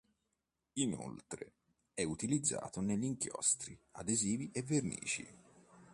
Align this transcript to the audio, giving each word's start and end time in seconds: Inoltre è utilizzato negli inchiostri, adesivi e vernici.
Inoltre 0.79 1.51
è 1.93 2.01
utilizzato 2.03 2.81
negli 2.81 3.03
inchiostri, 3.03 3.79
adesivi 3.91 4.49
e 4.51 4.63
vernici. 4.63 5.27